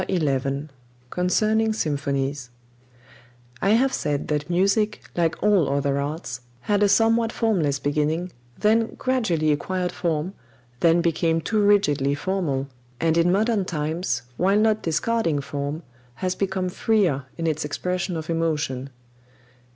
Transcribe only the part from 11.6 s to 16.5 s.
rigidly formal, and in modern times, while not discarding form, has